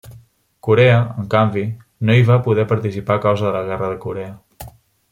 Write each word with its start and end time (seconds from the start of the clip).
Corea, 0.67 0.95
en 1.23 1.27
canvi, 1.33 1.65
no 2.09 2.17
hi 2.17 2.25
va 2.31 2.39
poder 2.49 2.67
participar 2.75 3.19
a 3.21 3.25
causa 3.29 3.49
de 3.51 3.55
la 3.61 3.65
Guerra 3.71 3.95
de 3.97 4.03
Corea. 4.09 4.35